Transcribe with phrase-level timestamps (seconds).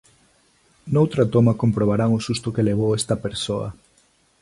[0.93, 3.69] Noutra toma comprobarán o susto que levou esta persoa.